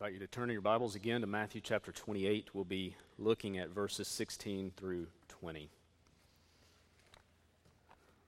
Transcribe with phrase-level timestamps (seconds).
[0.00, 2.50] invite you to turn in your Bibles again to Matthew chapter 28.
[2.54, 5.70] We'll be looking at verses 16 through 20.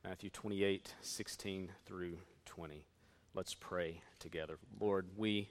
[0.02, 2.86] Matthew 28, 16 through 20.
[3.34, 4.58] Let's pray together.
[4.80, 5.50] Lord, we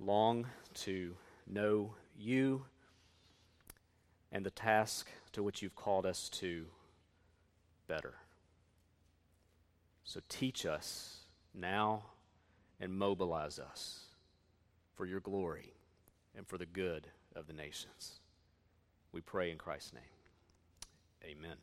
[0.00, 0.48] long
[0.82, 1.14] to
[1.46, 2.64] know you
[4.32, 6.66] and the task to which you've called us to
[7.86, 8.14] better.
[10.02, 11.18] So teach us
[11.54, 12.02] now
[12.80, 14.03] and mobilize us
[14.94, 15.74] for your glory
[16.36, 18.20] and for the good of the nations.
[19.12, 20.02] We pray in Christ's name.
[21.24, 21.56] Amen.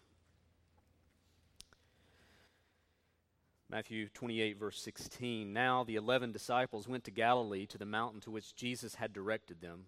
[3.70, 5.54] Matthew 28, verse 16.
[5.54, 9.62] Now the eleven disciples went to Galilee to the mountain to which Jesus had directed
[9.62, 9.86] them.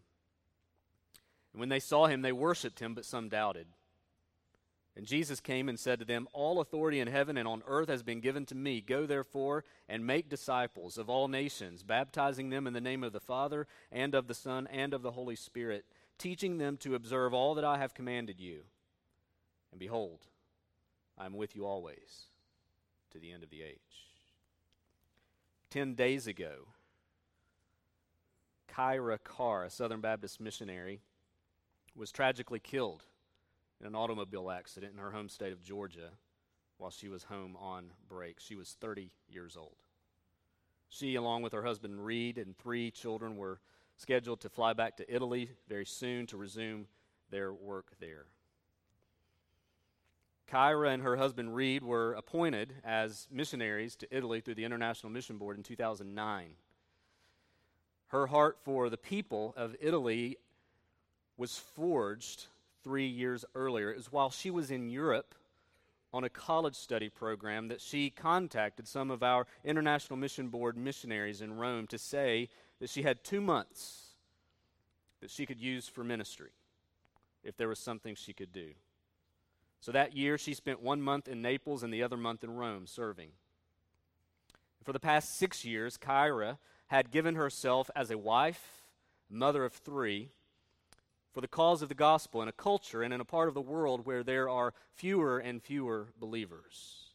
[1.51, 3.67] And when they saw him, they worshipped him, but some doubted.
[4.95, 8.03] And Jesus came and said to them, All authority in heaven and on earth has
[8.03, 8.79] been given to me.
[8.79, 13.19] Go therefore and make disciples of all nations, baptizing them in the name of the
[13.19, 15.85] Father and of the Son and of the Holy Spirit,
[16.19, 18.61] teaching them to observe all that I have commanded you.
[19.71, 20.27] And behold,
[21.17, 22.27] I am with you always
[23.11, 23.79] to the end of the age.
[25.71, 26.67] Ten days ago,
[28.71, 31.01] Kyra Karr, a Southern Baptist missionary,
[31.95, 33.05] was tragically killed
[33.79, 36.09] in an automobile accident in her home state of Georgia
[36.77, 38.39] while she was home on break.
[38.39, 39.75] She was 30 years old.
[40.89, 43.59] She, along with her husband Reed and three children, were
[43.97, 46.87] scheduled to fly back to Italy very soon to resume
[47.29, 48.25] their work there.
[50.47, 55.37] Kyra and her husband Reed were appointed as missionaries to Italy through the International Mission
[55.37, 56.51] Board in 2009.
[58.07, 60.37] Her heart for the people of Italy
[61.37, 62.45] was forged
[62.83, 63.91] three years earlier.
[63.91, 65.35] It was while she was in Europe
[66.13, 71.41] on a college study program that she contacted some of our International Mission Board missionaries
[71.41, 74.13] in Rome to say that she had two months
[75.21, 76.51] that she could use for ministry
[77.43, 78.71] if there was something she could do.
[79.79, 82.87] So that year, she spent one month in Naples and the other month in Rome
[82.87, 83.31] serving.
[84.83, 86.57] For the past six years, Kyra
[86.87, 88.83] had given herself as a wife,
[89.29, 90.29] mother of three,
[91.33, 93.61] for the cause of the gospel in a culture and in a part of the
[93.61, 97.07] world where there are fewer and fewer believers.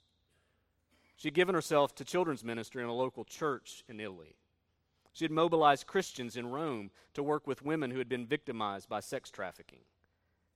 [1.17, 4.37] She had given herself to children's ministry in a local church in Italy.
[5.13, 9.01] She had mobilized Christians in Rome to work with women who had been victimized by
[9.01, 9.81] sex trafficking.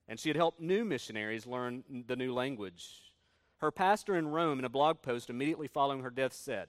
[0.07, 3.11] And she had helped new missionaries learn the new language.
[3.57, 6.67] Her pastor in Rome, in a blog post immediately following her death, said,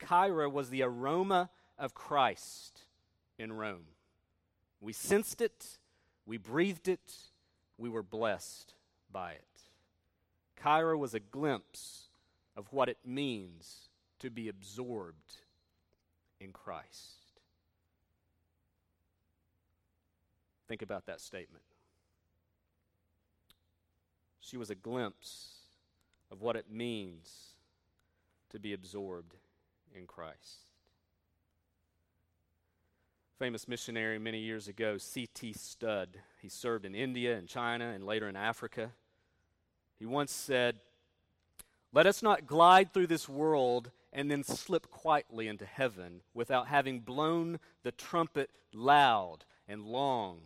[0.00, 2.82] Kyra was the aroma of Christ
[3.38, 3.86] in Rome.
[4.80, 5.78] We sensed it
[6.26, 7.14] we breathed it,
[7.78, 8.74] we were blessed
[9.12, 9.44] by it.
[10.60, 12.08] Kyra was a glimpse
[12.56, 13.88] of what it means
[14.20, 15.36] to be absorbed
[16.40, 17.40] in Christ.
[20.68, 21.64] Think about that statement.
[24.40, 25.56] She was a glimpse
[26.30, 27.54] of what it means
[28.50, 29.34] to be absorbed
[29.94, 30.73] in Christ
[33.38, 35.54] famous missionary many years ago, C.T.
[35.54, 36.18] Studd.
[36.40, 38.92] He served in India and China and later in Africa.
[39.98, 40.76] He once said,
[41.92, 47.00] Let us not glide through this world and then slip quietly into heaven without having
[47.00, 50.38] blown the trumpet loud and long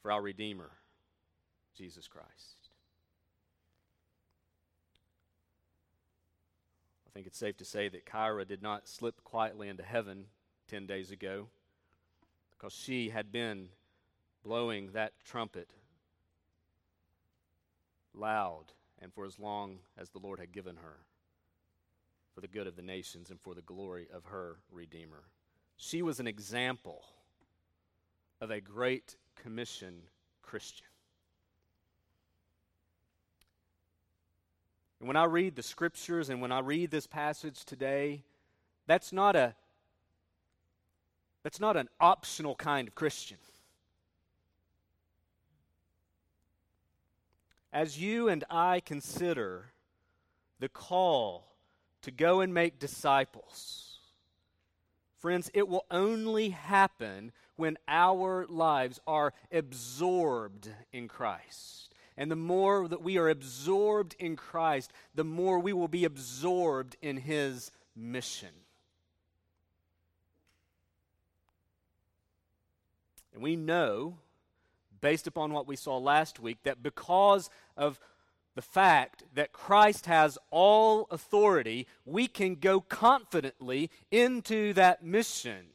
[0.00, 0.70] for our Redeemer,
[1.76, 2.70] Jesus Christ.
[7.06, 10.26] I think it's safe to say that Kyra did not slip quietly into heaven
[10.68, 11.48] 10 days ago
[12.56, 13.68] because she had been
[14.44, 15.70] blowing that trumpet
[18.14, 18.64] loud
[19.00, 20.98] and for as long as the Lord had given her
[22.34, 25.24] for the good of the nations and for the glory of her Redeemer.
[25.76, 27.04] She was an example
[28.40, 30.02] of a great commission
[30.42, 30.86] Christian.
[35.00, 38.22] And when I read the scriptures and when I read this passage today,
[38.86, 39.54] that's not a
[41.46, 43.36] that's not an optional kind of Christian.
[47.72, 49.66] As you and I consider
[50.58, 51.46] the call
[52.02, 54.00] to go and make disciples,
[55.20, 61.94] friends, it will only happen when our lives are absorbed in Christ.
[62.16, 66.96] And the more that we are absorbed in Christ, the more we will be absorbed
[67.00, 68.65] in His mission.
[73.36, 74.16] And we know,
[75.02, 78.00] based upon what we saw last week, that because of
[78.54, 85.66] the fact that Christ has all authority, we can go confidently into that mission.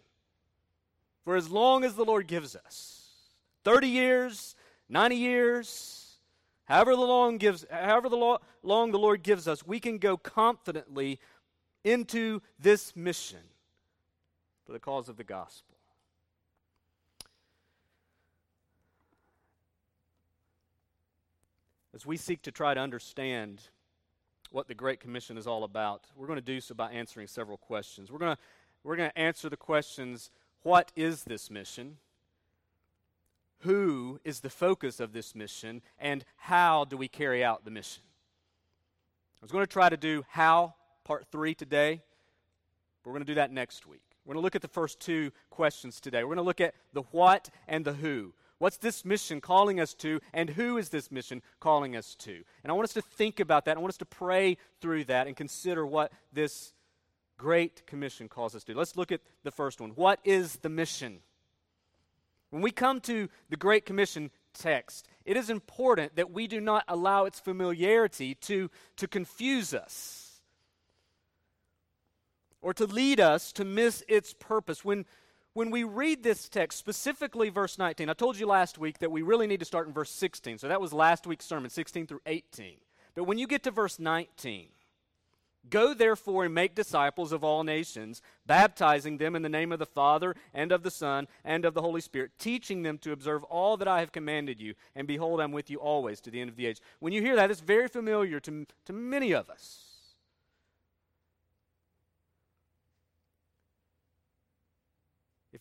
[1.23, 3.09] for as long as the Lord gives us
[3.63, 4.55] 30 years,
[4.89, 6.17] 90 years,
[6.65, 10.17] however, the long, gives, however the lo- long the Lord gives us, we can go
[10.17, 11.19] confidently
[11.83, 13.43] into this mission
[14.65, 15.70] for the cause of the gospel.
[21.93, 23.61] As we seek to try to understand
[24.49, 27.57] what the Great Commission is all about, we're going to do so by answering several
[27.57, 28.09] questions.
[28.09, 28.41] We're going to,
[28.83, 30.31] we're going to answer the questions
[30.63, 31.97] what is this mission?
[33.59, 35.81] Who is the focus of this mission?
[35.99, 38.03] And how do we carry out the mission?
[39.41, 42.01] I was going to try to do how, part three today.
[43.03, 44.03] but We're going to do that next week.
[44.23, 46.23] We're going to look at the first two questions today.
[46.23, 48.33] We're going to look at the what and the who.
[48.61, 52.43] What's this mission calling us to, and who is this mission calling us to?
[52.63, 53.75] And I want us to think about that.
[53.75, 56.71] I want us to pray through that and consider what this
[57.39, 58.75] Great Commission calls us to.
[58.75, 59.89] Let's look at the first one.
[59.95, 61.21] What is the mission?
[62.51, 66.83] When we come to the Great Commission text, it is important that we do not
[66.87, 70.39] allow its familiarity to, to confuse us
[72.61, 74.85] or to lead us to miss its purpose.
[74.85, 75.05] When,
[75.53, 79.21] when we read this text, specifically verse 19, I told you last week that we
[79.21, 80.59] really need to start in verse 16.
[80.59, 82.77] So that was last week's sermon, 16 through 18.
[83.15, 84.67] But when you get to verse 19,
[85.69, 89.85] Go therefore and make disciples of all nations, baptizing them in the name of the
[89.85, 93.77] Father and of the Son and of the Holy Spirit, teaching them to observe all
[93.77, 94.73] that I have commanded you.
[94.95, 96.79] And behold, I'm with you always to the end of the age.
[96.99, 99.90] When you hear that, it's very familiar to, to many of us.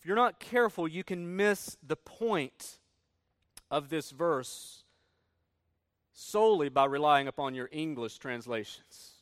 [0.00, 2.79] If you're not careful, you can miss the point
[3.70, 4.85] of this verse
[6.14, 9.20] solely by relying upon your English translations.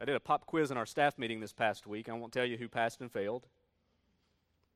[0.00, 2.08] I did a pop quiz in our staff meeting this past week.
[2.08, 3.46] I won't tell you who passed and failed.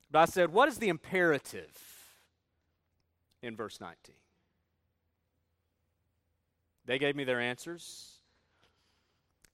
[0.09, 1.77] But I said, What is the imperative
[3.43, 4.15] in verse 19?
[6.85, 8.16] They gave me their answers.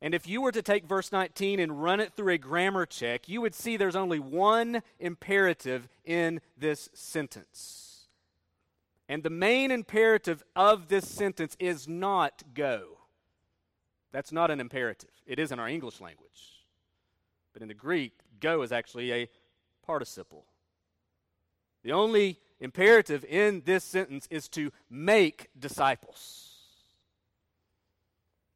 [0.03, 3.29] And if you were to take verse 19 and run it through a grammar check,
[3.29, 8.09] you would see there's only one imperative in this sentence.
[9.09, 12.99] And the main imperative of this sentence is not go.
[14.11, 15.11] That's not an imperative.
[15.25, 16.65] It is in our English language.
[17.53, 19.29] But in the Greek, go is actually a
[19.87, 20.47] participle.
[21.85, 26.49] The only imperative in this sentence is to make disciples.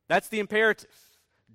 [0.08, 1.05] That's the imperative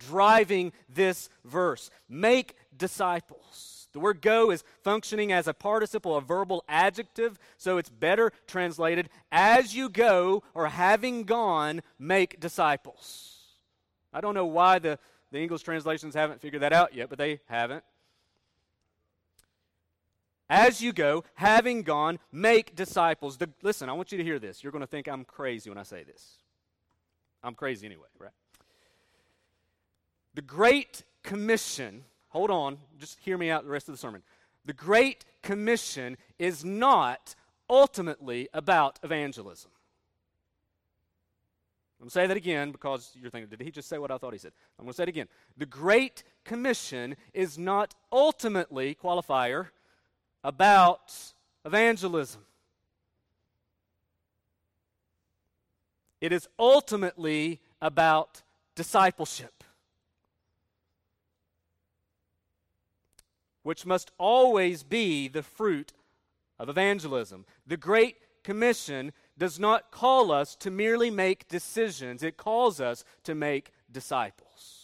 [0.10, 1.90] driving this verse.
[2.10, 3.88] Make disciples.
[3.94, 9.10] The word go is functioning as a participle, a verbal adjective, so it's better translated
[9.32, 13.40] as you go or having gone, make disciples.
[14.14, 14.98] I don't know why the,
[15.32, 17.84] the English translations haven't figured that out yet, but they haven't.
[20.50, 23.38] As you go, having gone, make disciples.
[23.38, 24.64] The, listen, I want you to hear this.
[24.64, 26.38] You're going to think I'm crazy when I say this.
[27.42, 28.32] I'm crazy anyway, right?
[30.34, 34.24] The Great Commission, hold on, just hear me out the rest of the sermon.
[34.66, 37.36] The Great Commission is not
[37.70, 39.72] ultimately about evangelism.
[42.00, 44.18] I'm going to say that again because you're thinking, did he just say what I
[44.18, 44.54] thought he said?
[44.80, 45.28] I'm going to say it again.
[45.58, 49.68] The Great Commission is not ultimately, qualifier,
[50.44, 51.14] about
[51.64, 52.42] evangelism.
[56.20, 58.42] It is ultimately about
[58.74, 59.64] discipleship,
[63.64, 65.94] which must always be the fruit
[66.60, 67.46] of evangelism.
[67.66, 73.36] The Great Commission does not call us to merely make decisions, it calls us to
[73.36, 74.82] make disciples.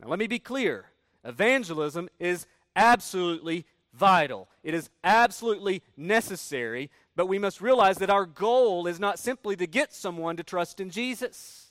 [0.00, 0.86] Now, let me be clear
[1.24, 2.46] evangelism is
[2.76, 9.18] absolutely vital, it is absolutely necessary, but we must realize that our goal is not
[9.18, 11.63] simply to get someone to trust in Jesus.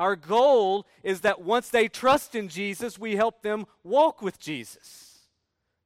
[0.00, 5.18] Our goal is that once they trust in Jesus, we help them walk with Jesus.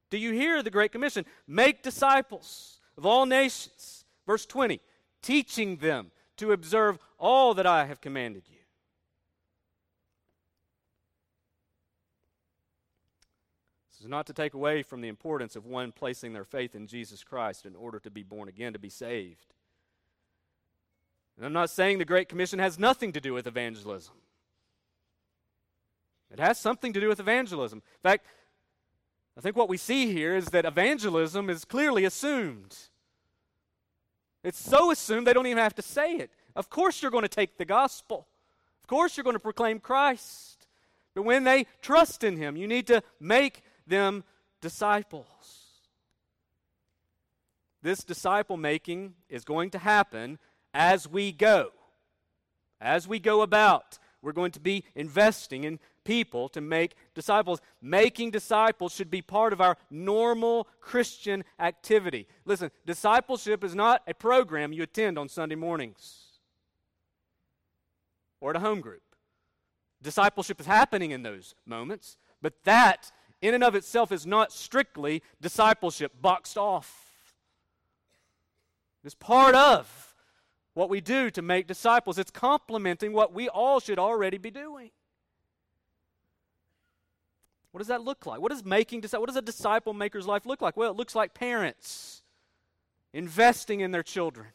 [0.09, 1.27] Do you hear the Great Commission?
[1.49, 4.05] Make disciples of all nations.
[4.25, 4.81] Verse 20,
[5.21, 8.61] teaching them to observe all that I have commanded you.
[13.91, 16.87] This is not to take away from the importance of one placing their faith in
[16.87, 19.54] Jesus Christ in order to be born again, to be saved.
[21.37, 24.15] And I'm not saying the Great Commission has nothing to do with evangelism.
[26.33, 27.79] It has something to do with evangelism.
[27.79, 28.27] In fact,
[29.37, 32.77] I think what we see here is that evangelism is clearly assumed.
[34.43, 36.31] It's so assumed they don't even have to say it.
[36.55, 38.27] Of course, you're going to take the gospel.
[38.83, 40.67] Of course, you're going to proclaim Christ.
[41.15, 44.25] But when they trust in Him, you need to make them
[44.61, 45.27] disciples.
[47.83, 50.39] This disciple making is going to happen
[50.75, 51.71] as we go.
[52.81, 57.61] As we go about, we're going to be investing in people to make disciples.
[57.81, 62.27] Making disciples should be part of our normal Christian activity.
[62.45, 66.25] Listen, discipleship is not a program you attend on Sunday mornings
[68.41, 69.03] or at a home group.
[70.03, 75.23] Discipleship is happening in those moments, but that in and of itself is not strictly
[75.41, 77.01] discipleship boxed off.
[79.03, 80.14] It's part of
[80.75, 82.19] what we do to make disciples.
[82.19, 84.91] It's complementing what we all should already be doing.
[87.71, 88.41] What does that look like?
[88.41, 90.77] What does making what does a disciple maker's life look like?
[90.77, 92.23] Well, it looks like parents
[93.13, 94.49] investing in their children,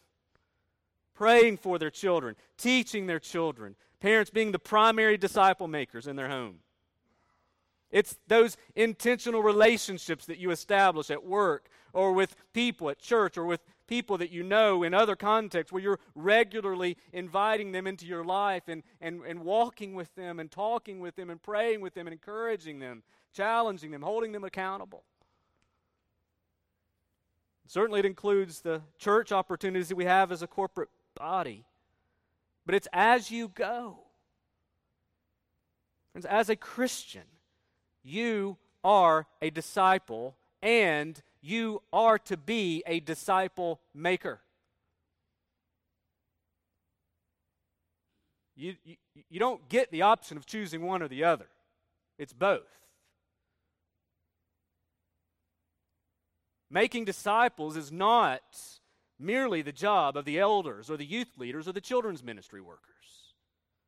[1.15, 6.29] praying for their children, teaching their children, parents being the primary disciple makers in their
[6.29, 6.59] home.
[7.91, 13.45] It's those intentional relationships that you establish at work or with people at church or
[13.45, 18.23] with people that you know in other contexts where you're regularly inviting them into your
[18.23, 22.05] life and, and, and walking with them and talking with them and praying with them
[22.05, 23.01] and encouraging them,
[23.33, 25.03] challenging them, holding them accountable.
[27.65, 31.65] Certainly, it includes the church opportunities that we have as a corporate body.
[32.67, 34.01] But it's as you go.
[36.11, 37.23] Friends, as a Christian,
[38.03, 44.41] you are a disciple and you are to be a disciple maker.
[48.55, 48.95] You, you,
[49.29, 51.47] you, don't get the option of choosing one or the other,
[52.17, 52.67] it's both.
[56.69, 58.41] Making disciples is not
[59.17, 62.83] merely the job of the elders or the youth leaders or the children's ministry workers.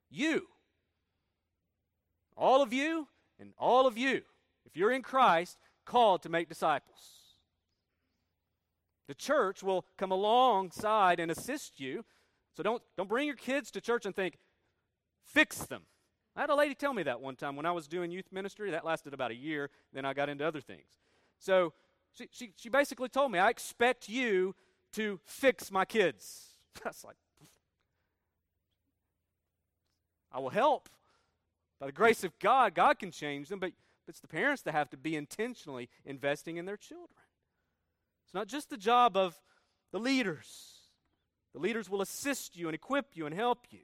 [0.10, 0.48] You,
[2.36, 3.08] all of you,
[3.39, 4.22] and all of you,
[4.65, 7.21] if you're in Christ, called to make disciples.
[9.08, 12.05] The church will come alongside and assist you.
[12.55, 14.38] So don't, don't bring your kids to church and think,
[15.24, 15.84] fix them.
[16.36, 18.72] I had a lady tell me that one time when I was doing youth ministry.
[18.72, 19.70] That lasted about a year.
[19.93, 20.88] Then I got into other things.
[21.39, 21.74] So
[22.13, 24.55] she, she, she basically told me, I expect you
[24.93, 26.55] to fix my kids.
[26.86, 27.17] I was like,
[30.31, 30.89] I will help.
[31.79, 33.72] By the grace of God, God can change them, but
[34.08, 37.10] it's the parents that have to be intentionally investing in their children.
[38.32, 39.38] It's not just the job of
[39.92, 40.48] the leaders.
[41.54, 43.80] The leaders will assist you and equip you and help you.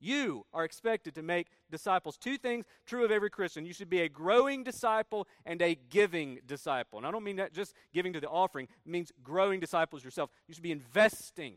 [0.00, 2.16] You are expected to make disciples.
[2.16, 3.66] Two things true of every Christian.
[3.66, 6.98] You should be a growing disciple and a giving disciple.
[6.98, 10.30] And I don't mean that just giving to the offering, it means growing disciples yourself.
[10.48, 11.56] You should be investing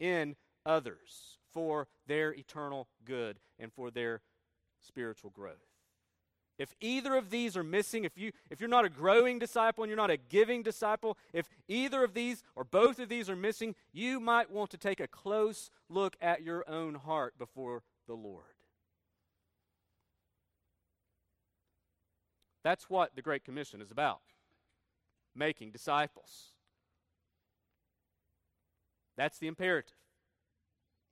[0.00, 4.22] in others for their eternal good and for their
[4.80, 5.73] spiritual growth.
[6.58, 9.90] If either of these are missing, if you if you're not a growing disciple and
[9.90, 13.74] you're not a giving disciple, if either of these or both of these are missing,
[13.92, 18.44] you might want to take a close look at your own heart before the Lord.
[22.62, 24.20] That's what the Great Commission is about.
[25.34, 26.52] Making disciples.
[29.16, 29.96] That's the imperative.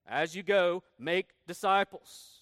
[0.07, 2.42] As you go, make disciples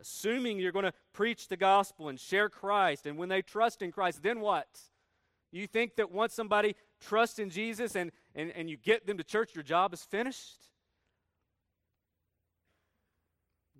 [0.00, 3.06] assuming you're going to preach the gospel and share Christ.
[3.06, 4.68] And when they trust in Christ, then what?
[5.52, 9.24] You think that once somebody trusts in Jesus and, and, and you get them to
[9.24, 10.66] church, your job is finished?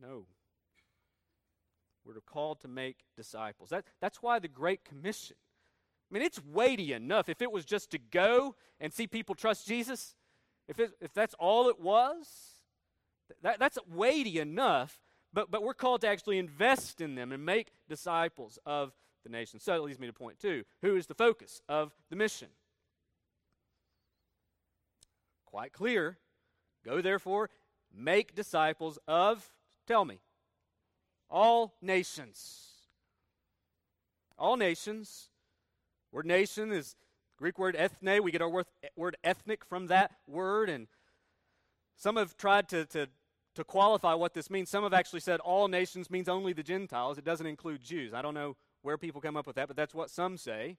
[0.00, 0.26] No.
[2.04, 3.70] We're called to make disciples.
[3.70, 5.36] That, that's why the Great Commission.
[6.10, 7.28] I mean, it's weighty enough.
[7.28, 10.14] If it was just to go and see people trust Jesus,
[10.68, 12.28] if, it, if that's all it was,
[13.42, 15.00] that, that's weighty enough
[15.36, 19.60] but, but we're called to actually invest in them and make disciples of the nation.
[19.60, 22.48] So that leads me to point two who is the focus of the mission?
[25.44, 26.16] Quite clear.
[26.86, 27.50] Go therefore,
[27.94, 29.46] make disciples of,
[29.86, 30.20] tell me,
[31.28, 32.68] all nations.
[34.38, 35.28] All nations.
[36.12, 36.96] Word nation is
[37.36, 38.22] Greek word ethne.
[38.22, 38.64] We get our
[38.96, 40.70] word ethnic from that word.
[40.70, 40.86] And
[41.94, 43.08] some have tried to, to
[43.56, 47.18] to qualify what this means, some have actually said all nations means only the Gentiles.
[47.18, 48.14] It doesn't include Jews.
[48.14, 50.76] I don't know where people come up with that, but that's what some say.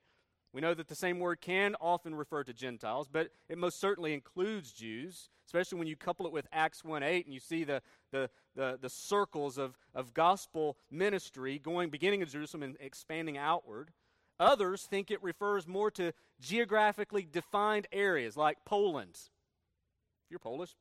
[0.53, 4.13] We know that the same word can often refer to Gentiles, but it most certainly
[4.13, 7.81] includes Jews, especially when you couple it with Acts 1 8 and you see the,
[8.11, 13.91] the, the, the circles of, of gospel ministry going, beginning in Jerusalem and expanding outward.
[14.39, 19.15] Others think it refers more to geographically defined areas like Poland.
[19.15, 20.75] If you're Polish,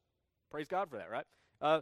[0.51, 1.27] praise God for that, right?
[1.61, 1.81] Uh,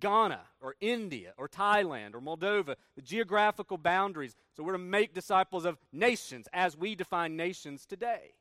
[0.00, 4.34] Ghana or India or Thailand or Moldova, the geographical boundaries.
[4.56, 8.34] So we're to make disciples of nations as we define nations today.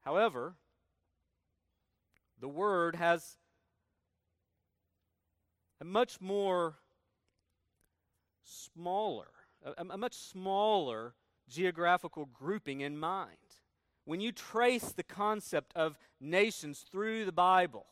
[0.00, 0.54] However,
[2.40, 3.38] the word has
[5.80, 6.74] a much more
[8.42, 9.28] smaller,
[9.64, 11.14] a, a, much smaller
[11.48, 13.36] geographical grouping in mind.
[14.04, 17.86] When you trace the concept of nations through the Bible,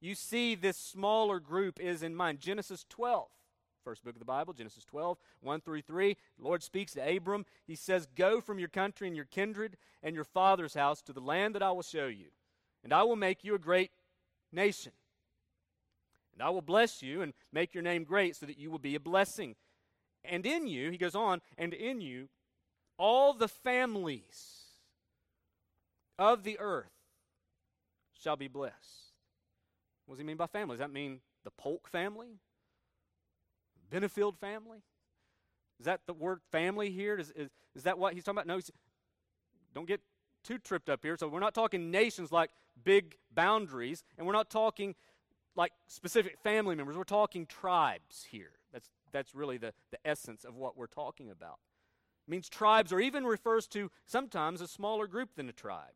[0.00, 2.40] you see this smaller group is in mind.
[2.40, 3.28] Genesis 12,
[3.84, 6.16] first book of the Bible, Genesis 12, 1 through 3.
[6.38, 7.44] The Lord speaks to Abram.
[7.66, 11.20] He says, Go from your country and your kindred and your father's house to the
[11.20, 12.26] land that I will show you,
[12.84, 13.90] and I will make you a great
[14.52, 14.92] nation.
[16.32, 18.94] And I will bless you and make your name great so that you will be
[18.94, 19.54] a blessing.
[20.24, 22.28] And in you, he goes on, and in you,
[22.96, 24.61] all the families
[26.22, 26.92] of the earth
[28.22, 29.12] shall be blessed.
[30.06, 30.74] What does he mean by family?
[30.74, 32.38] Does that mean the Polk family?
[33.92, 34.78] Benefield family?
[35.80, 37.18] Is that the word family here?
[37.18, 38.46] Is, is, is that what he's talking about?
[38.46, 38.60] No,
[39.74, 40.00] don't get
[40.44, 41.16] too tripped up here.
[41.16, 42.50] So we're not talking nations like
[42.84, 44.94] big boundaries, and we're not talking
[45.56, 46.96] like specific family members.
[46.96, 48.52] We're talking tribes here.
[48.72, 51.58] That's, that's really the, the essence of what we're talking about.
[52.28, 55.94] It means tribes, or even refers to sometimes a smaller group than a tribe.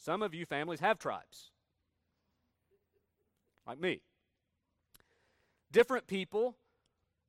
[0.00, 1.50] Some of you families have tribes,
[3.66, 4.00] like me.
[5.70, 6.56] Different people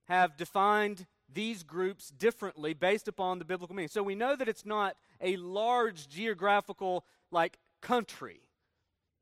[0.08, 3.90] have defined these groups differently based upon the biblical meaning.
[3.90, 8.40] So we know that it's not a large geographical like country.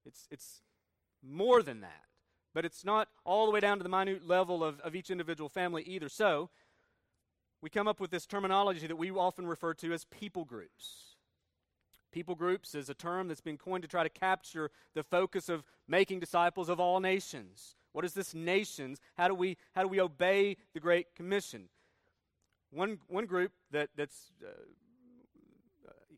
[0.05, 0.61] It's it's
[1.27, 2.03] more than that.
[2.53, 5.49] But it's not all the way down to the minute level of, of each individual
[5.49, 6.09] family either.
[6.09, 6.49] So
[7.61, 11.08] we come up with this terminology that we often refer to as people groups.
[12.11, 15.63] People groups is a term that's been coined to try to capture the focus of
[15.87, 17.75] making disciples of all nations.
[17.91, 18.99] What is this nations?
[19.15, 21.69] How do we, how do we obey the Great Commission?
[22.71, 24.49] One, one group that, that's uh,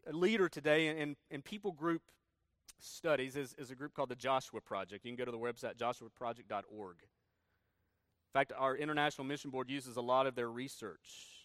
[0.10, 2.02] a leader today in, in people group
[2.80, 5.06] studies is, is a group called the Joshua Project.
[5.06, 6.96] You can go to the website joshuaproject.org.
[7.02, 11.41] In fact, our International Mission Board uses a lot of their research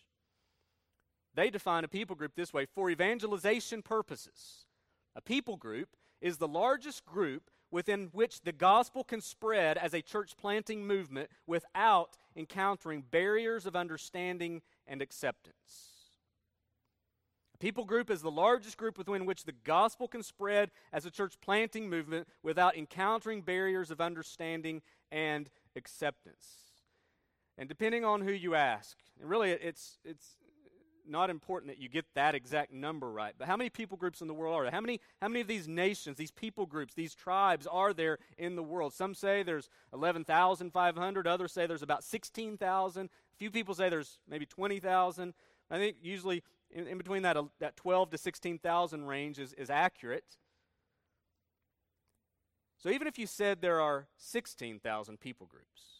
[1.37, 4.67] they define a people group this way for evangelization purposes.
[5.15, 10.03] A people group is the largest group within which the gospel can spread as a
[10.03, 15.97] church planting movement without encountering barriers of understanding and acceptance.
[17.55, 21.11] A people group is the largest group within which the gospel can spread as a
[21.11, 26.47] church planting movement without encountering barriers of understanding and acceptance.
[27.59, 30.37] And depending on who you ask, and really it's, it's,
[31.09, 34.29] not important that you get that exact number right, but how many people groups in
[34.29, 34.73] the world are there?
[34.73, 38.57] How many, how many of these nations, these people groups, these tribes are there in
[38.57, 38.93] the world?
[38.93, 43.07] Some say there's 11,500, others say there's about 16,000.
[43.07, 45.35] A few people say there's maybe 20,000.
[45.71, 49.71] I think usually in, in between that, uh, that 12 to 16,000 range is, is
[49.71, 50.25] accurate.
[52.79, 55.96] So even if you said there are 16,000 people groups,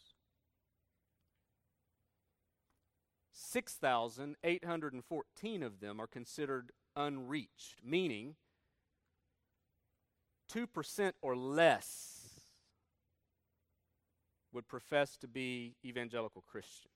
[3.49, 8.35] 6,814 of them are considered unreached, meaning
[10.53, 12.29] 2% or less
[14.51, 16.89] would profess to be evangelical Christian.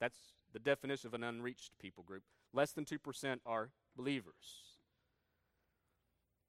[0.00, 0.18] That's
[0.52, 2.24] the definition of an unreached people group.
[2.52, 4.34] Less than 2% are believers.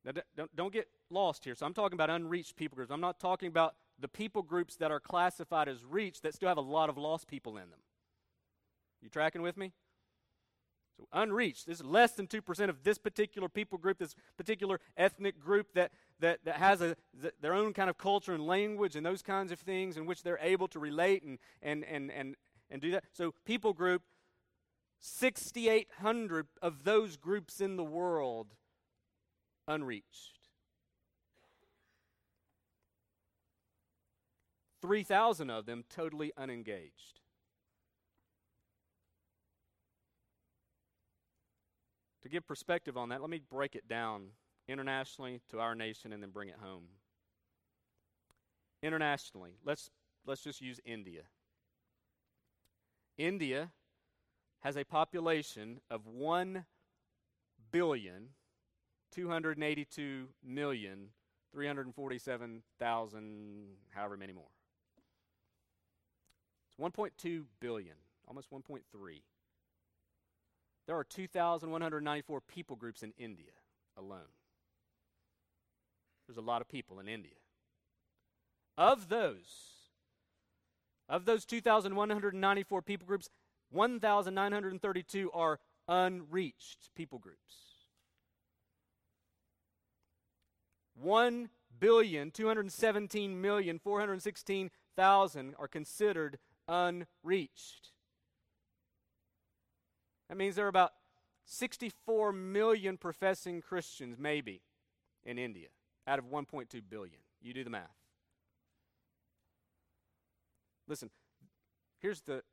[0.04, 1.56] Now, don't, don't get lost here.
[1.56, 2.92] So, I'm talking about unreached people groups.
[2.92, 6.58] I'm not talking about the people groups that are classified as reached that still have
[6.58, 7.80] a lot of lost people in them.
[9.06, 9.72] You tracking with me?
[10.98, 11.68] So unreached.
[11.68, 15.92] This is less than 2% of this particular people group, this particular ethnic group that,
[16.22, 19.52] that, that has a, th- their own kind of culture and language and those kinds
[19.52, 22.36] of things in which they're able to relate and, and, and, and,
[22.72, 23.04] and do that.
[23.14, 24.02] So people group,
[25.02, 28.56] 6,800 of those groups in the world
[29.68, 30.40] unreached.
[34.82, 37.20] 3,000 of them totally unengaged.
[42.26, 44.30] To give perspective on that, let me break it down
[44.68, 46.86] internationally to our nation and then bring it home.
[48.82, 49.92] Internationally, let's,
[50.26, 51.22] let's just use India.
[53.20, 53.70] India
[54.62, 56.66] has a population of 1
[57.72, 58.30] billion
[59.12, 61.10] 282 million
[61.54, 64.50] 347,000 however many more.
[66.72, 68.82] It's 1.2 billion, almost 1.3.
[70.88, 73.52] There are 2,194 people groups in India
[73.98, 74.34] alone.
[76.28, 77.34] There's a lot of people in India.
[78.78, 79.46] Of those,
[81.08, 83.30] of those 2,194 people groups,
[83.72, 87.40] 1,932 are unreached people groups.
[91.02, 97.92] 1 billion 217 million 416,000 are considered unreached.
[100.30, 100.94] That means there are about
[101.46, 104.62] 64 million professing Christians, maybe,
[105.24, 105.68] in India
[106.08, 107.20] out of 1.2 billion.
[107.42, 107.96] You do the math.
[110.88, 111.10] Listen,
[112.00, 112.44] here's the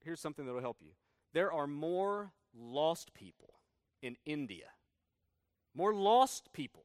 [0.00, 0.92] here's something that will help you.
[1.32, 3.54] There are more lost people
[4.02, 4.66] in India.
[5.74, 6.84] More lost people.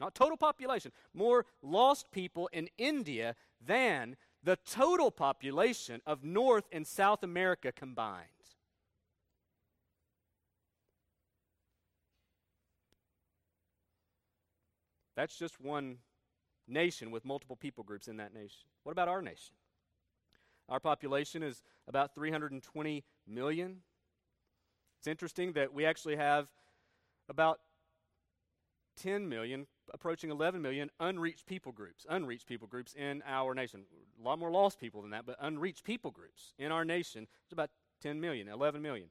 [0.00, 6.86] Not total population, more lost people in India than the total population of North and
[6.86, 8.37] South America combined.
[15.18, 15.96] That's just one
[16.68, 18.68] nation with multiple people groups in that nation.
[18.84, 19.56] What about our nation?
[20.68, 23.78] Our population is about 320 million.
[25.00, 26.46] It's interesting that we actually have
[27.28, 27.58] about
[29.02, 33.86] 10 million, approaching 11 million unreached people groups, unreached people groups in our nation.
[34.20, 37.26] A lot more lost people than that, but unreached people groups in our nation.
[37.42, 37.70] It's about
[38.02, 39.08] 10 million, 11 million.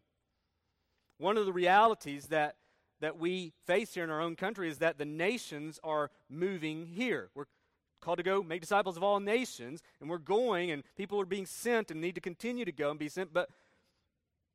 [1.17, 2.55] One of the realities that
[3.01, 7.29] that we face here in our own country is that the nations are moving here.
[7.35, 7.45] We're
[8.01, 11.45] called to go make disciples of all nations, and we're going, and people are being
[11.45, 13.33] sent and need to continue to go and be sent.
[13.33, 13.49] But,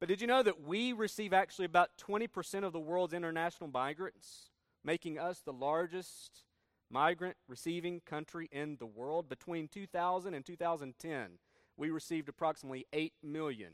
[0.00, 4.50] but did you know that we receive actually about 20% of the world's international migrants,
[4.84, 6.44] making us the largest
[6.90, 9.28] migrant receiving country in the world?
[9.28, 11.38] Between 2000 and 2010,
[11.76, 13.72] we received approximately 8 million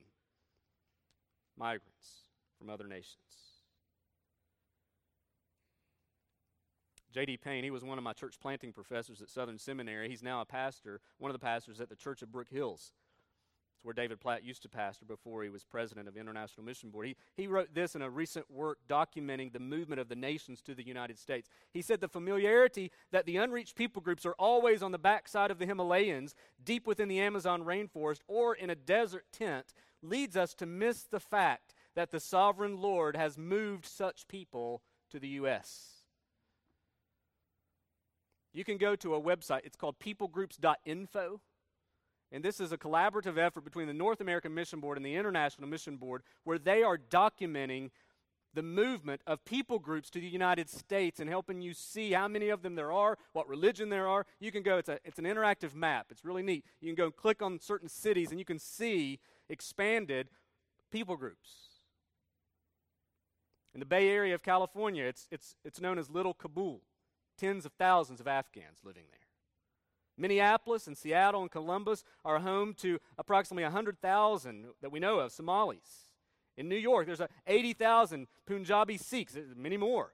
[1.56, 2.28] migrants
[2.58, 3.47] from other nations.
[7.12, 7.38] J.D.
[7.38, 10.08] Payne, he was one of my church planting professors at Southern Seminary.
[10.08, 12.92] He's now a pastor, one of the pastors at the Church of Brook Hills.
[13.78, 17.06] It's where David Platt used to pastor before he was president of International Mission Board.
[17.06, 20.74] He, he wrote this in a recent work documenting the movement of the nations to
[20.74, 21.48] the United States.
[21.72, 25.58] He said the familiarity that the unreached people groups are always on the backside of
[25.58, 30.66] the Himalayas, deep within the Amazon rainforest, or in a desert tent leads us to
[30.66, 35.97] miss the fact that the sovereign Lord has moved such people to the U.S.
[38.58, 41.40] You can go to a website, it's called peoplegroups.info.
[42.32, 45.68] And this is a collaborative effort between the North American Mission Board and the International
[45.68, 47.90] Mission Board where they are documenting
[48.54, 52.48] the movement of people groups to the United States and helping you see how many
[52.48, 54.26] of them there are, what religion there are.
[54.40, 56.06] You can go, it's, a, it's an interactive map.
[56.10, 56.64] It's really neat.
[56.80, 60.30] You can go and click on certain cities and you can see expanded
[60.90, 61.78] people groups.
[63.72, 66.80] In the Bay Area of California, it's, it's, it's known as Little Kabul
[67.38, 69.18] tens of thousands of Afghans living there.
[70.18, 76.08] Minneapolis and Seattle and Columbus are home to approximately 100,000 that we know of Somalis.
[76.56, 80.12] In New York, there's 80,000 Punjabi Sikhs, uh, many more.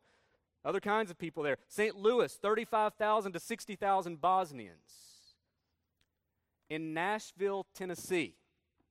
[0.63, 1.57] Other kinds of people there.
[1.69, 1.97] St.
[1.97, 4.77] Louis, 35,000 to 60,000 Bosnians.
[6.69, 8.35] In Nashville, Tennessee,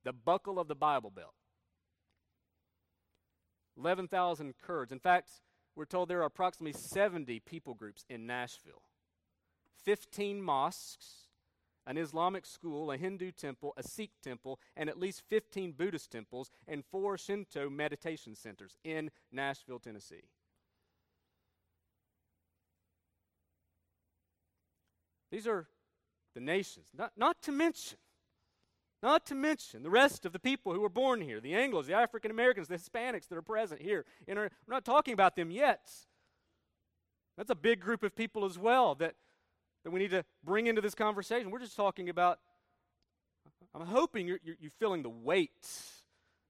[0.03, 1.33] the buckle of the Bible Belt,
[3.77, 4.91] 11,000 Kurds.
[4.91, 5.29] In fact,
[5.75, 8.81] we're told there are approximately 70 people groups in Nashville
[9.83, 11.27] 15 mosques,
[11.85, 16.49] an Islamic school, a Hindu temple, a Sikh temple, and at least 15 Buddhist temples,
[16.67, 20.23] and four Shinto meditation centers in Nashville, Tennessee.
[25.31, 25.67] These are
[26.33, 27.97] the nations, not, not to mention
[29.03, 31.93] not to mention the rest of the people who were born here the Anglos, the
[31.93, 34.05] African Americans, the Hispanics that are present here.
[34.29, 35.91] Our, we're not talking about them yet.
[37.37, 39.15] That's a big group of people as well that,
[39.83, 41.51] that we need to bring into this conversation.
[41.51, 42.39] We're just talking about,
[43.75, 45.67] I'm hoping you're, you're, you're feeling the weight,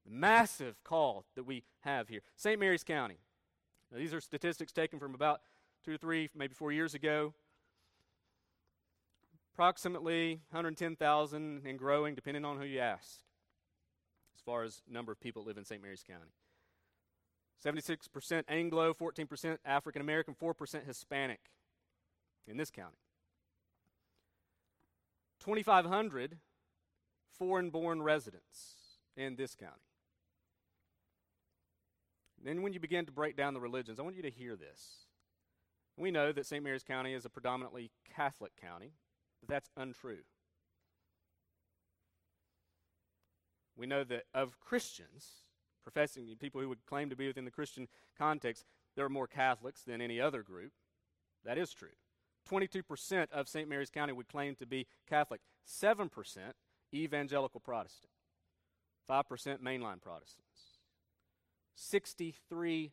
[0.05, 2.21] the massive call that we have here.
[2.35, 2.59] St.
[2.59, 3.17] Mary's County.
[3.91, 5.41] Now, these are statistics taken from about
[5.83, 7.33] two or three, maybe four years ago
[9.53, 13.19] approximately 110,000 and growing, depending on who you ask,
[14.35, 15.81] as far as number of people that live in St.
[15.81, 16.31] Mary's County.
[17.63, 21.39] 76% Anglo, 14% African American, 4% Hispanic
[22.47, 22.97] in this county.
[25.39, 26.37] 2,500
[27.37, 29.71] foreign born residents in this county.
[32.43, 35.05] Then, when you begin to break down the religions, I want you to hear this.
[35.95, 36.63] We know that St.
[36.63, 38.93] Mary's County is a predominantly Catholic county
[39.43, 40.23] that that's untrue.
[43.75, 45.43] We know that of Christians,
[45.83, 49.81] professing people who would claim to be within the Christian context, there are more Catholics
[49.81, 50.71] than any other group.
[51.43, 51.89] That is true.
[52.49, 53.67] 22% of St.
[53.67, 56.09] Mary's County would claim to be Catholic, 7%
[56.93, 58.11] evangelical Protestant,
[59.09, 60.77] 5% mainline Protestants,
[61.77, 62.91] 63%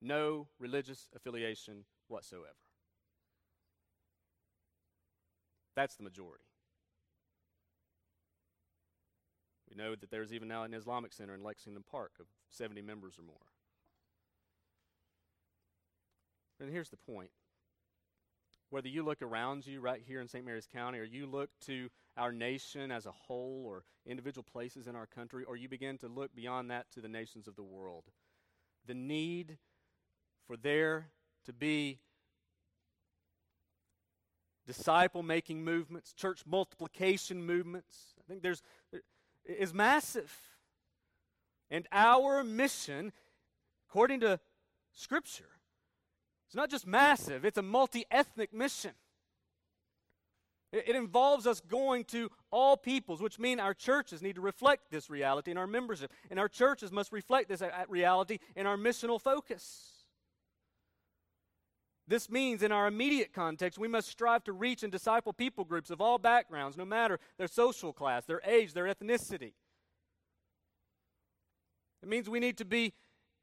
[0.00, 2.56] no religious affiliation whatsoever.
[5.74, 6.44] That's the majority.
[9.70, 13.18] We know that there's even now an Islamic center in Lexington Park of 70 members
[13.18, 13.36] or more.
[16.60, 17.30] And here's the point.
[18.70, 20.44] Whether you look around you right here in St.
[20.44, 24.94] Mary's County, or you look to our nation as a whole, or individual places in
[24.94, 28.04] our country, or you begin to look beyond that to the nations of the world,
[28.86, 29.58] the need
[30.46, 31.08] for there
[31.46, 31.98] to be
[34.66, 38.14] disciple making movements, church multiplication movements.
[38.18, 39.02] I think there's there
[39.44, 40.32] is massive.
[41.70, 43.12] And our mission,
[43.88, 44.38] according to
[44.92, 45.48] Scripture,
[46.46, 48.92] it's not just massive, it's a multi ethnic mission.
[50.70, 54.90] It, it involves us going to all peoples, which mean our churches need to reflect
[54.90, 56.12] this reality in our membership.
[56.30, 60.01] And our churches must reflect this reality in our missional focus.
[62.12, 65.88] This means, in our immediate context, we must strive to reach and disciple people groups
[65.88, 69.54] of all backgrounds, no matter their social class, their age, their ethnicity.
[72.02, 72.92] It means we need to be,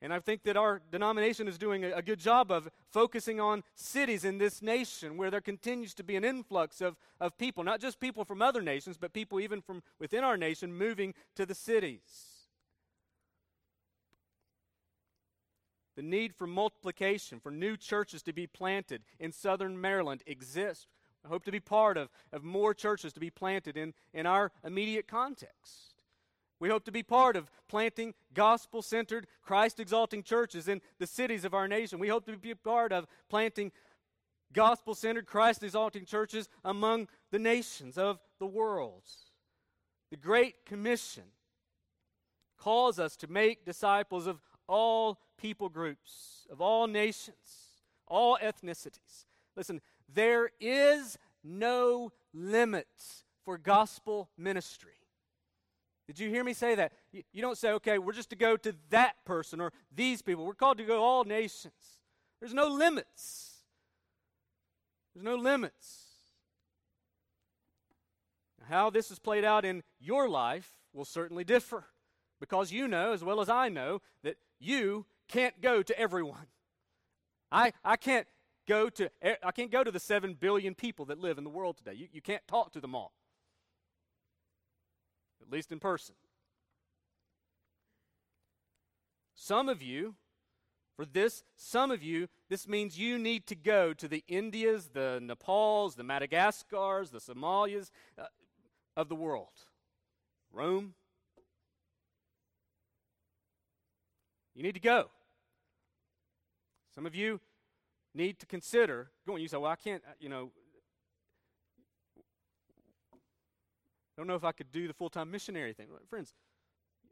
[0.04, 4.24] and I think that our denomination is doing a, good job of focusing on cities
[4.24, 8.00] in this nation where there continues to be an influx of, of people, not just
[8.00, 12.29] people from other nations, but people even from within our nation moving to the cities.
[16.00, 20.88] The need for multiplication, for new churches to be planted in southern Maryland exists.
[21.26, 24.54] I hope to be part of, of more churches to be planted in, in our
[24.64, 26.02] immediate context.
[26.58, 31.44] We hope to be part of planting gospel centered, Christ exalting churches in the cities
[31.44, 32.00] of our nation.
[32.00, 33.74] We hope to be part of planting
[34.54, 39.04] gospel centered, Christ exalting churches among the nations of the world.
[40.12, 41.24] The Great Commission
[42.58, 47.36] calls us to make disciples of all people groups, of all nations,
[48.08, 49.26] all ethnicities.
[49.58, 49.82] Listen,
[50.14, 54.94] there is no limits for gospel ministry.
[56.08, 56.94] Did you hear me say that?
[57.12, 60.46] You, don't say, okay, we're just to go to that person or these people.
[60.46, 61.74] We're called to go to all nations.
[62.40, 63.58] There's no limits.
[65.14, 66.06] There's no limits.
[68.68, 71.86] How this is played out in your life will certainly differ
[72.40, 76.48] because you know, as well as I know, that you can't go to everyone.
[77.52, 78.28] I, I can't
[78.68, 79.10] go to
[79.44, 81.94] I can't go to the 7 billion people that live in the world today.
[81.94, 83.14] You, you can't talk to them all.
[85.42, 86.16] At least in person.
[89.34, 90.16] Some of you,
[90.96, 95.20] for this, some of you, this means you need to go to the Indias, the
[95.22, 98.26] Nepals, the Madagascars, the Somalias uh,
[98.98, 99.48] of the world.
[100.52, 100.94] Rome,
[104.60, 105.06] You need to go.
[106.94, 107.40] Some of you
[108.14, 109.42] need to consider going.
[109.42, 110.52] You say, well, I can't, uh, you know,
[113.14, 113.16] I
[114.18, 115.88] don't know if I could do the full time missionary thing.
[116.10, 116.34] Friends,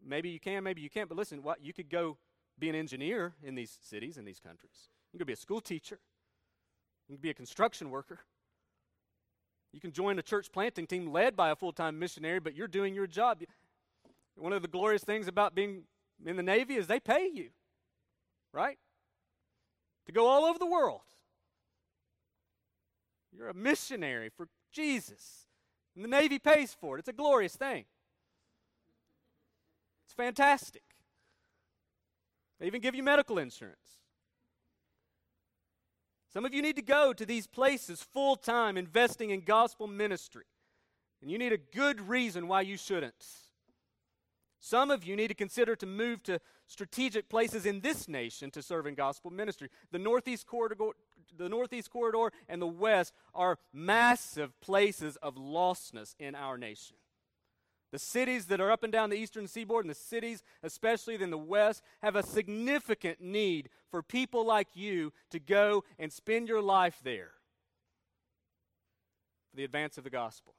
[0.06, 2.18] maybe you can, maybe you can't, but listen, what, you could go
[2.60, 4.90] be an engineer in these cities, in these countries.
[5.14, 6.00] You could be a school teacher.
[7.08, 8.20] You could be a construction worker.
[9.72, 12.68] You can join a church planting team led by a full time missionary, but you're
[12.68, 13.42] doing your job.
[14.36, 15.84] One of the glorious things about being
[16.26, 17.50] in the Navy is they pay you,
[18.54, 18.78] right?
[20.08, 21.02] To go all over the world.
[23.32, 25.46] You're a missionary for Jesus.
[25.96, 27.00] And the Navy pays for it.
[27.00, 27.86] It's a glorious thing.
[30.06, 30.84] It's fantastic.
[32.60, 34.00] They even give you medical insurance.
[36.34, 40.46] Some of you need to go to these places full time, investing in gospel ministry.
[41.22, 43.26] And you need a good reason why you shouldn't.
[44.60, 48.62] Some of you need to consider to move to strategic places in this nation to
[48.62, 49.70] serve in gospel ministry.
[49.92, 50.92] The Northeast Corridor,
[51.38, 56.98] the Northeast Corridor and the West are massive places of lostness in our nation.
[57.92, 61.30] The cities that are up and down the eastern seaboard and the cities, especially in
[61.30, 66.62] the west, have a significant need for people like you to go and spend your
[66.62, 67.32] life there
[69.50, 70.57] for the advance of the gospel.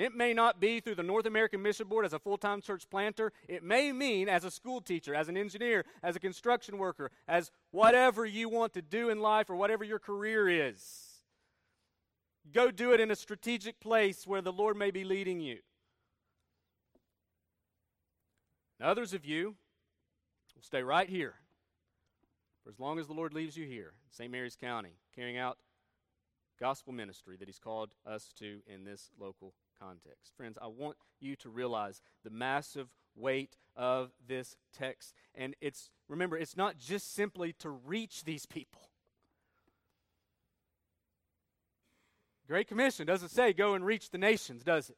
[0.00, 2.88] It may not be through the North American Mission Board as a full time church
[2.88, 3.34] planter.
[3.46, 7.50] It may mean as a school teacher, as an engineer, as a construction worker, as
[7.70, 11.20] whatever you want to do in life or whatever your career is.
[12.50, 15.58] Go do it in a strategic place where the Lord may be leading you.
[18.80, 19.54] others of you
[20.54, 21.34] will stay right here
[22.64, 24.32] for as long as the Lord leaves you here, in St.
[24.32, 25.58] Mary's County, carrying out
[26.58, 30.32] gospel ministry that He's called us to in this local context.
[30.36, 35.14] Friends, I want you to realize the massive weight of this text.
[35.34, 38.90] And it's, remember, it's not just simply to reach these people.
[42.46, 44.96] Great Commission doesn't say go and reach the nations, does it?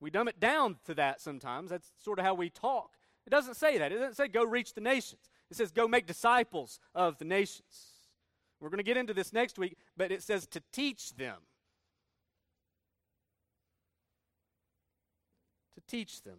[0.00, 1.70] We dumb it down to that sometimes.
[1.70, 2.90] That's sort of how we talk.
[3.24, 3.92] It doesn't say that.
[3.92, 5.30] It doesn't say go reach the nations.
[5.48, 7.92] It says go make disciples of the nations.
[8.58, 11.36] We're going to get into this next week, but it says to teach them.
[15.74, 16.38] To teach them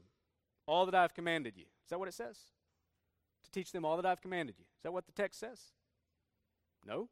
[0.65, 1.63] all that I've commanded you.
[1.63, 2.37] Is that what it says?
[3.43, 4.65] To teach them all that I've commanded you.
[4.77, 5.59] Is that what the text says?
[6.85, 7.09] No,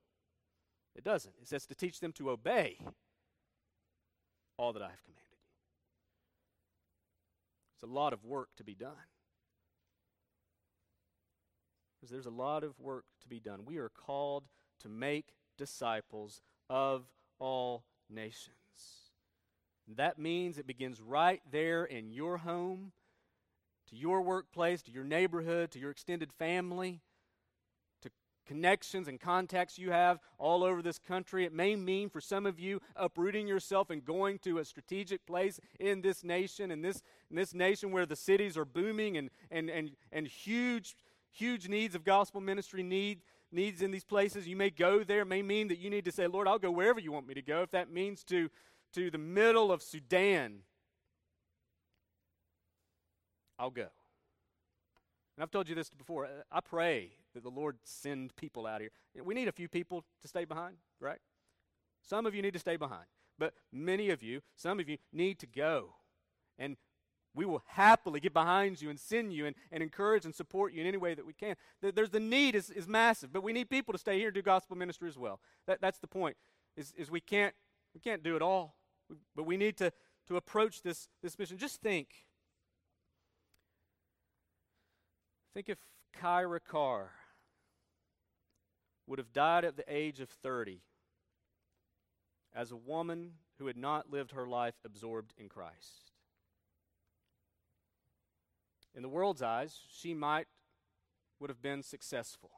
[0.96, 1.34] it doesn't.
[1.42, 2.80] It says to teach them to obey
[4.58, 5.38] all that I have commanded you.
[7.76, 8.92] It's a lot of work to be done.
[11.96, 13.62] Because there's a lot of work to be done.
[13.66, 14.44] We are called
[14.82, 17.06] to make disciples of
[17.40, 18.61] all nations.
[19.98, 22.92] That means it begins right there in your home,
[23.90, 27.02] to your workplace, to your neighborhood, to your extended family,
[28.02, 28.10] to
[28.46, 31.46] connections and contacts you have all over this country.
[31.46, 35.60] It may mean for some of you uprooting yourself and going to a strategic place
[35.80, 39.70] in this nation, in this, in this nation where the cities are booming and, and,
[39.70, 40.96] and, and huge,
[41.32, 44.48] huge needs of gospel ministry need needs in these places.
[44.48, 45.26] You may go there.
[45.26, 47.42] May mean that you need to say, Lord, I'll go wherever you want me to
[47.42, 47.62] go.
[47.62, 48.50] If that means to,
[48.94, 50.60] to the middle of Sudan,
[53.58, 53.88] I'll go.
[55.38, 56.28] And I've told you this before.
[56.52, 58.92] I pray that the Lord send people out here.
[59.24, 61.20] We need a few people to stay behind, right?
[62.04, 63.06] Some of you need to stay behind.
[63.38, 65.96] But many of you, some of you, need to go.
[66.60, 66.78] And
[67.34, 70.82] we will happily get behind you and send you and, and encourage and support you
[70.82, 71.56] in any way that we can.
[71.82, 74.42] There's the need is, is massive, but we need people to stay here and do
[74.42, 75.40] gospel ministry as well.
[75.66, 76.36] That, that's the point.
[76.76, 77.54] Is, is we can't
[77.94, 78.76] we can't do it all,
[79.36, 79.92] but we need to
[80.28, 81.58] to approach this this mission.
[81.58, 82.08] Just think.
[85.54, 85.80] Think if
[86.18, 87.12] Kyra Karr
[89.08, 90.82] would have died at the age of 30
[92.56, 96.12] as a woman who had not lived her life absorbed in Christ.
[98.96, 100.48] In the world's eyes, she might
[101.40, 102.52] would have been successful.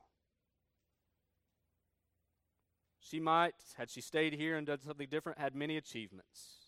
[3.03, 6.63] She might, had she stayed here and done something different, had many achievements.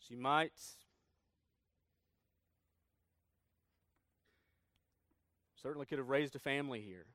[0.00, 0.52] She might
[5.62, 7.06] certainly could have raised a family here.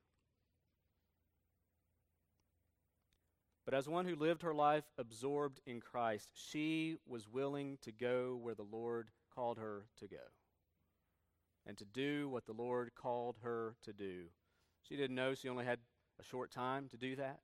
[3.63, 8.35] But as one who lived her life absorbed in Christ, she was willing to go
[8.35, 10.17] where the Lord called her to go
[11.65, 14.25] and to do what the Lord called her to do.
[14.87, 15.79] She didn't know she only had
[16.19, 17.39] a short time to do that.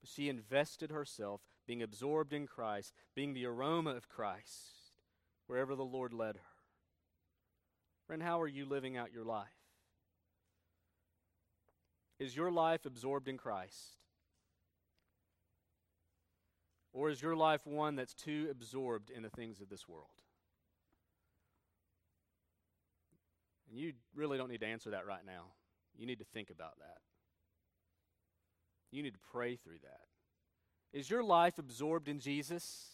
[0.00, 4.92] But she invested herself, being absorbed in Christ, being the aroma of Christ,
[5.46, 6.42] wherever the Lord led her.
[8.06, 9.48] Friend, how are you living out your life?
[12.18, 13.96] Is your life absorbed in Christ?
[16.92, 20.23] Or is your life one that's too absorbed in the things of this world?
[23.74, 25.46] And you really don't need to answer that right now.
[25.98, 26.98] You need to think about that.
[28.92, 30.02] You need to pray through that.
[30.96, 32.90] Is your life absorbed in Jesus?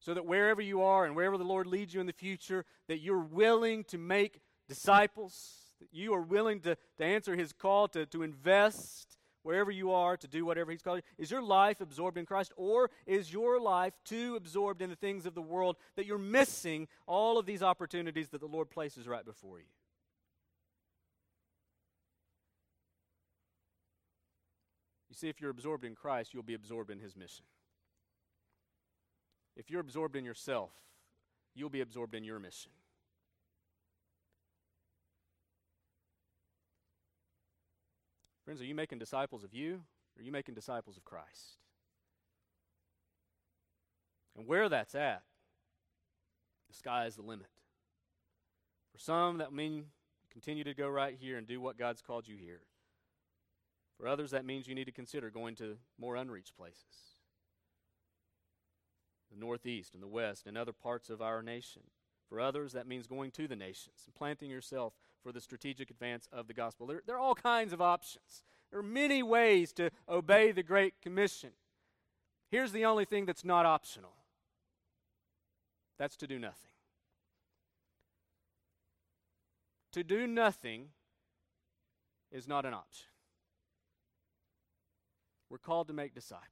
[0.00, 3.00] So that wherever you are and wherever the Lord leads you in the future, that
[3.00, 8.06] you're willing to make disciples, that you are willing to, to answer his call to,
[8.06, 11.22] to invest wherever you are to do whatever He's called you?
[11.22, 15.26] Is your life absorbed in Christ, or is your life too absorbed in the things
[15.26, 19.24] of the world that you're missing all of these opportunities that the Lord places right
[19.24, 19.66] before you?
[25.08, 27.44] You see, if you're absorbed in Christ, you'll be absorbed in His mission.
[29.56, 30.70] If you're absorbed in yourself,
[31.54, 32.70] you'll be absorbed in your mission.
[38.48, 39.74] Friends, are you making disciples of you?
[39.74, 41.58] Or are you making disciples of Christ?
[44.34, 45.20] And where that's at,
[46.66, 47.50] the sky is the limit.
[48.90, 49.84] For some, that means
[50.32, 52.62] continue to go right here and do what God's called you here.
[53.98, 57.18] For others, that means you need to consider going to more unreached places
[59.30, 61.82] the Northeast and the West and other parts of our nation.
[62.30, 66.28] For others, that means going to the nations and planting yourself for the strategic advance
[66.32, 66.86] of the gospel.
[66.86, 68.42] There, there are all kinds of options.
[68.70, 71.50] There are many ways to obey the Great Commission.
[72.50, 74.12] Here's the only thing that's not optional
[75.98, 76.68] that's to do nothing.
[79.98, 80.88] to do nothing
[82.30, 83.08] is not an option.
[85.50, 86.46] We're called to make disciples.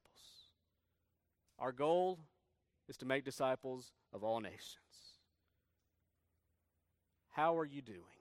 [1.59, 2.19] Our goal
[2.89, 4.77] is to make disciples of all nations.
[7.29, 8.16] How are you doing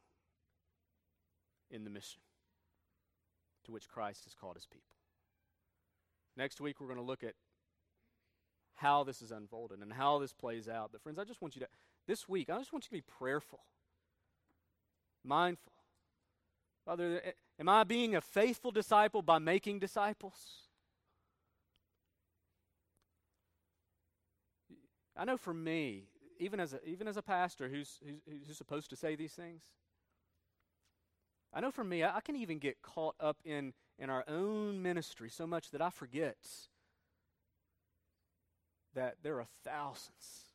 [1.70, 2.20] in the mission
[3.64, 4.94] to which Christ has called his people?
[6.36, 7.34] Next week, we're going to look at
[8.74, 10.90] how this is unfolded and how this plays out.
[10.92, 11.68] But, friends, I just want you to,
[12.06, 13.60] this week, I just want you to be prayerful,
[15.24, 15.72] mindful.
[16.84, 17.20] Father,
[17.58, 20.34] am I being a faithful disciple by making disciples?
[25.16, 26.04] I know for me,
[26.38, 29.62] even as a, even as a pastor who's, who's, who's supposed to say these things,
[31.56, 34.82] I know for me, I, I can even get caught up in, in our own
[34.82, 36.36] ministry so much that I forget
[38.94, 40.52] that there are thousands,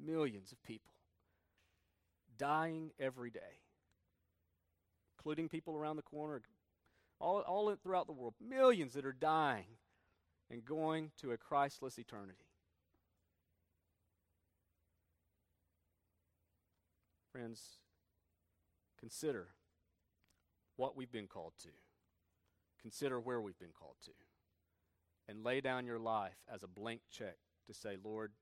[0.00, 0.92] millions of people
[2.38, 3.58] dying every day,
[5.18, 6.42] including people around the corner,
[7.18, 9.78] all, all throughout the world, millions that are dying
[10.48, 12.46] and going to a Christless eternity.
[17.32, 17.78] Friends,
[18.96, 19.48] consider
[20.76, 21.70] what we've been called to.
[22.80, 24.12] Consider where we've been called to.
[25.28, 28.32] And lay down your life as a blank check to say, Lord,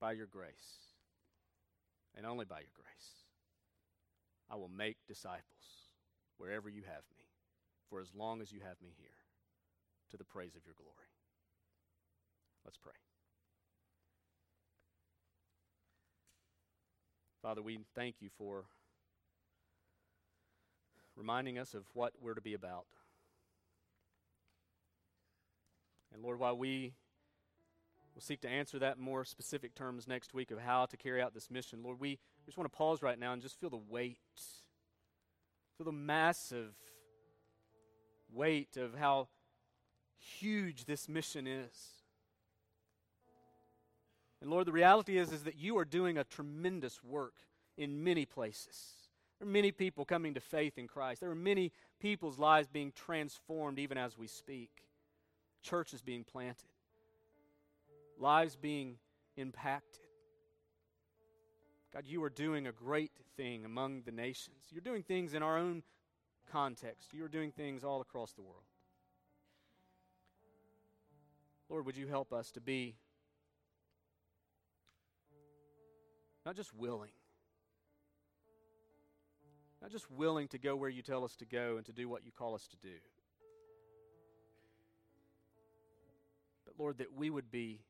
[0.00, 0.92] by your grace,
[2.16, 3.24] and only by your grace,
[4.50, 5.42] I will make disciples
[6.36, 7.24] wherever you have me,
[7.88, 9.08] for as long as you have me here,
[10.10, 11.10] to the praise of your glory.
[12.64, 12.92] Let's pray.
[17.42, 18.64] Father, we thank you for
[21.16, 22.86] reminding us of what we're to be about.
[26.12, 26.94] And Lord, while we
[28.14, 31.20] will seek to answer that in more specific terms next week of how to carry
[31.20, 33.76] out this mission, Lord, we just want to pause right now and just feel the
[33.76, 34.18] weight,
[35.76, 36.74] feel the massive
[38.32, 39.28] weight of how
[40.18, 42.04] huge this mission is.
[44.40, 47.34] And Lord, the reality is, is that you are doing a tremendous work
[47.76, 49.03] in many places.
[49.44, 51.20] There are many people coming to faith in Christ.
[51.20, 51.70] There are many
[52.00, 54.70] people's lives being transformed even as we speak.
[55.62, 56.70] Churches being planted,
[58.18, 58.96] lives being
[59.36, 60.06] impacted.
[61.92, 64.64] God, you are doing a great thing among the nations.
[64.70, 65.82] You're doing things in our own
[66.50, 67.12] context.
[67.12, 68.64] You are doing things all across the world.
[71.68, 72.94] Lord, would you help us to be
[76.46, 77.10] Not just willing.
[79.84, 82.24] Not just willing to go where you tell us to go and to do what
[82.24, 82.94] you call us to do.
[86.64, 87.82] But Lord, that we would be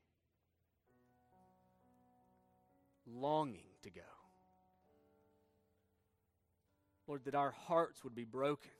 [3.07, 4.01] longing to go.
[7.07, 8.71] Lord, that our hearts would be broken.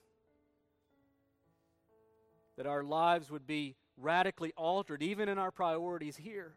[2.58, 6.52] That our lives would be radically altered, even in our priorities here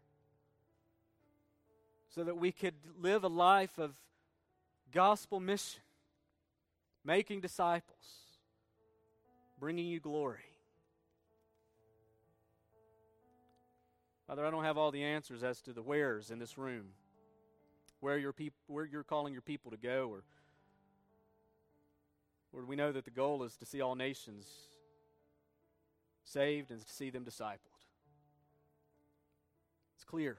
[2.10, 3.96] so that we could live a life of
[4.92, 5.80] gospel mission,
[7.10, 8.28] making disciples,
[9.60, 10.46] bringing you glory.
[14.28, 16.90] Father, I don't have all the answers as to the wheres in this room,
[18.00, 20.24] where, your peop- where you're calling your people to go, or
[22.54, 24.46] Lord, we know that the goal is to see all nations
[26.24, 27.58] saved and to see them discipled.
[29.96, 30.38] It's clear.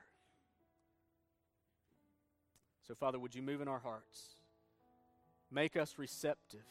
[2.86, 4.39] So, Father, would you move in our hearts?
[5.50, 6.64] Make us receptive.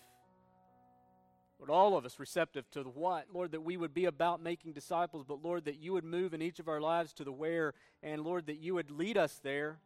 [1.60, 3.26] Lord, all of us receptive to the what?
[3.34, 6.42] Lord, that we would be about making disciples, but Lord, that you would move in
[6.42, 9.80] each of our lives to the where, and Lord, that you would lead us there,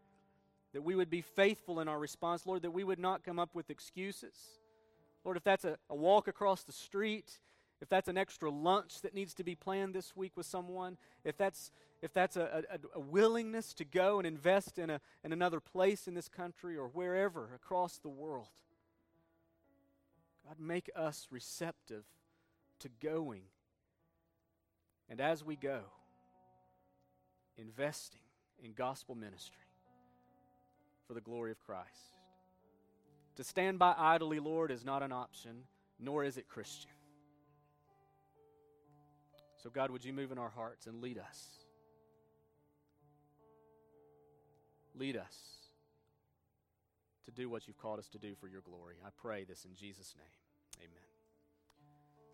[0.73, 3.55] that we would be faithful in our response, Lord, that we would not come up
[3.55, 4.35] with excuses.
[5.23, 7.39] Lord, if that's a, a walk across the street,
[7.81, 11.37] if that's an extra lunch that needs to be planned this week with someone, if
[11.37, 11.71] that's
[12.03, 16.05] if that's a, a, a, willingness to go and invest in, a, in another place
[16.05, 18.49] in this country or wherever across the world.
[20.47, 22.03] God, make us receptive
[22.79, 23.43] to going.
[25.09, 25.81] And as we go,
[27.57, 28.19] investing
[28.63, 29.63] in gospel ministry
[31.07, 32.17] for the glory of Christ.
[33.35, 35.63] To stand by idly, Lord, is not an option,
[35.99, 36.91] nor is it Christian.
[39.61, 41.47] So, God, would you move in our hearts and lead us?
[44.95, 45.62] Lead us
[47.25, 48.95] to do what you've called us to do for your glory.
[49.05, 50.85] I pray this in Jesus' name.
[50.89, 51.12] Amen.